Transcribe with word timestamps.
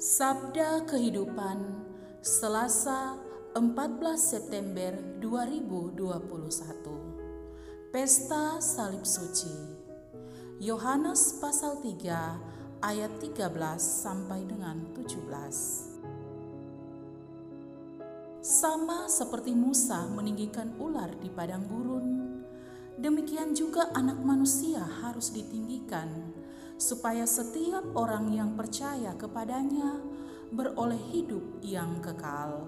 Sabda 0.00 0.88
Kehidupan 0.88 1.60
Selasa 2.24 3.20
14 3.52 4.00
September 4.16 4.96
2021 5.20 7.92
Pesta 7.92 8.56
Salib 8.64 9.04
Suci. 9.04 9.52
Yohanes 10.56 11.36
pasal 11.36 11.84
3 11.84 12.80
ayat 12.80 13.12
13 13.20 13.44
sampai 13.76 14.40
dengan 14.48 14.88
17 14.96 15.20
Sama 18.40 19.04
seperti 19.04 19.52
Musa 19.52 20.08
meninggikan 20.08 20.80
ular 20.80 21.12
di 21.20 21.28
padang 21.28 21.68
gurun 21.68 22.40
demikian 22.96 23.52
juga 23.52 23.92
anak 23.92 24.16
manusia 24.16 24.80
harus 24.80 25.28
ditinggikan 25.28 26.40
supaya 26.80 27.28
setiap 27.28 27.84
orang 27.92 28.32
yang 28.32 28.56
percaya 28.56 29.12
kepadanya 29.20 30.00
beroleh 30.48 30.98
hidup 31.12 31.60
yang 31.60 32.00
kekal. 32.00 32.64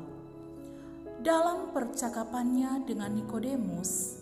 Dalam 1.24 1.73
percakapannya 1.73 2.84
dengan 2.84 3.16
Nikodemus, 3.16 4.20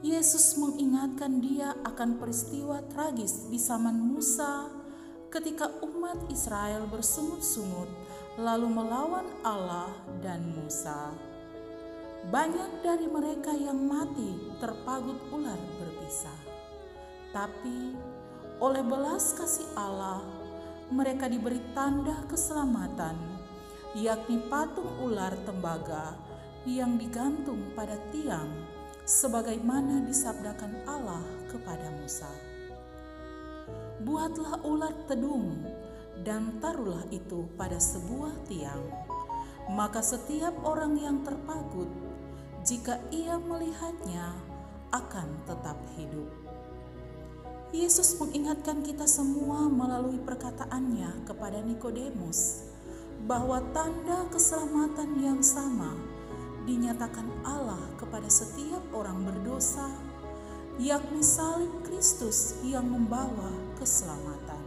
Yesus 0.00 0.56
mengingatkan 0.56 1.44
dia 1.44 1.76
akan 1.84 2.16
peristiwa 2.16 2.80
tragis 2.88 3.50
di 3.52 3.60
zaman 3.60 4.00
Musa 4.00 4.72
ketika 5.28 5.68
umat 5.84 6.32
Israel 6.32 6.88
bersungut-sungut 6.88 7.90
lalu 8.40 8.68
melawan 8.72 9.26
Allah 9.44 9.92
dan 10.24 10.44
Musa. 10.56 11.12
Banyak 12.26 12.82
dari 12.82 13.06
mereka 13.06 13.52
yang 13.54 13.78
mati 13.84 14.56
terpagut 14.58 15.18
ular 15.30 15.58
berpisah. 15.78 16.40
Tapi 17.30 17.96
oleh 18.56 18.80
belas 18.80 19.36
kasih 19.36 19.68
Allah, 19.76 20.24
mereka 20.88 21.28
diberi 21.28 21.60
tanda 21.76 22.24
keselamatan, 22.24 23.16
yakni 23.92 24.40
patung 24.48 24.88
ular 25.04 25.36
tembaga 25.44 26.16
yang 26.64 26.96
digantung 26.96 27.74
pada 27.76 28.00
tiang, 28.08 28.48
sebagaimana 29.04 30.00
disabdakan 30.08 30.72
Allah 30.88 31.24
kepada 31.52 31.92
Musa. 32.00 32.30
Buatlah 34.00 34.64
ular 34.64 34.94
tedung 35.04 35.60
dan 36.24 36.56
taruhlah 36.62 37.04
itu 37.12 37.44
pada 37.60 37.76
sebuah 37.76 38.32
tiang. 38.48 38.82
Maka 39.66 39.98
setiap 40.00 40.54
orang 40.62 40.94
yang 40.96 41.26
terpagut, 41.26 41.90
jika 42.62 43.02
ia 43.10 43.34
melihatnya, 43.36 44.32
akan 44.94 45.42
tetap 45.44 45.74
hidup. 45.98 46.45
Yesus 47.76 48.16
mengingatkan 48.16 48.80
kita 48.80 49.04
semua 49.04 49.68
melalui 49.68 50.16
perkataannya 50.16 51.28
kepada 51.28 51.60
Nikodemus 51.60 52.64
bahwa 53.28 53.60
tanda 53.76 54.24
keselamatan 54.32 55.20
yang 55.20 55.44
sama 55.44 55.92
dinyatakan 56.64 57.28
Allah 57.44 57.84
kepada 58.00 58.32
setiap 58.32 58.80
orang 58.96 59.28
berdosa, 59.28 59.92
yakni 60.80 61.20
salib 61.20 61.68
Kristus 61.84 62.56
yang 62.64 62.88
membawa 62.88 63.52
keselamatan. 63.76 64.64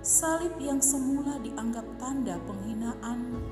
Salib 0.00 0.56
yang 0.56 0.80
semula 0.80 1.36
dianggap 1.44 1.84
tanda 2.00 2.40
penghinaan 2.48 3.44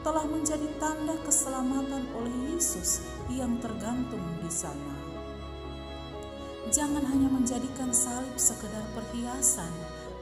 telah 0.00 0.24
menjadi 0.24 0.64
tanda 0.80 1.12
keselamatan 1.28 2.08
oleh 2.16 2.56
Yesus 2.56 3.04
yang 3.28 3.60
tergantung 3.60 4.24
di 4.40 4.48
sana. 4.48 5.11
Jangan 6.70 7.02
hanya 7.02 7.26
menjadikan 7.26 7.90
salib 7.90 8.38
sekedar 8.38 8.86
perhiasan 8.94 9.74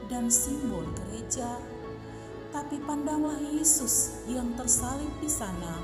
dan 0.09 0.25
simbol 0.33 0.81
gereja, 0.97 1.61
tapi 2.49 2.81
pandanglah 2.81 3.37
Yesus 3.53 4.25
yang 4.25 4.57
tersalib 4.57 5.13
di 5.21 5.29
sana 5.29 5.77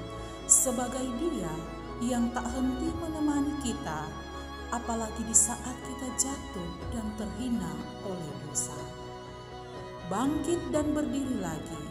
sebagai 0.49 1.05
Dia 1.21 1.53
yang 2.01 2.33
tak 2.33 2.49
henti 2.57 2.89
menemani 2.89 3.53
kita, 3.61 4.09
apalagi 4.73 5.21
di 5.29 5.35
saat 5.37 5.77
kita 5.85 6.07
jatuh 6.17 6.71
dan 6.89 7.05
terhina 7.21 7.71
oleh 8.01 8.31
dosa. 8.49 8.77
Bangkit 10.09 10.73
dan 10.73 10.89
berdiri 10.89 11.37
lagi. 11.37 11.83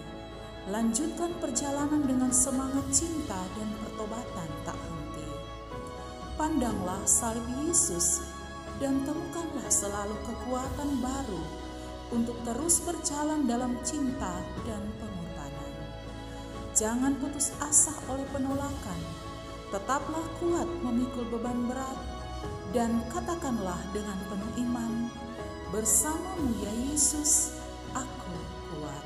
Lanjutkan 0.67 1.31
perjalanan 1.39 2.03
dengan 2.03 2.35
semangat 2.35 2.83
cinta 2.91 3.39
dan 3.55 3.69
pertobatan 3.79 4.51
tak 4.67 4.75
henti. 4.75 5.29
Pandanglah 6.35 7.07
salib 7.07 7.47
Yesus 7.63 8.36
dan 8.77 9.01
temukanlah 9.09 9.69
selalu 9.73 10.17
kekuatan 10.25 10.91
baru 11.01 11.43
untuk 12.13 12.37
terus 12.47 12.85
berjalan 12.85 13.49
dalam 13.49 13.75
cinta 13.83 14.41
dan 14.69 14.83
pengorbanan. 15.01 15.73
Jangan 16.77 17.17
putus 17.19 17.57
asa 17.59 17.97
oleh 18.07 18.27
penolakan, 18.31 19.01
tetaplah 19.73 20.27
kuat 20.39 20.69
memikul 20.85 21.25
beban 21.33 21.67
berat, 21.67 21.99
dan 22.77 23.01
katakanlah 23.09 23.81
dengan 23.97 24.19
penuh 24.29 24.53
iman, 24.69 24.93
bersamamu 25.73 26.53
ya 26.61 26.73
Yesus, 26.93 27.57
aku 27.97 28.37
kuat. 28.71 29.05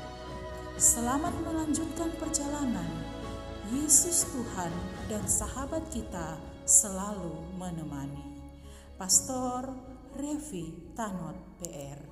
Selamat 0.75 1.33
melanjutkan 1.45 2.11
perjalanan. 2.19 2.89
Yesus 3.71 4.27
Tuhan 4.27 4.73
dan 5.07 5.23
sahabat 5.23 5.87
kita 5.95 6.35
selalu 6.67 7.31
menemani. 7.55 8.30
Pastor 9.01 9.65
Revi 10.13 10.93
Tanot 10.93 11.57
PR 11.57 12.10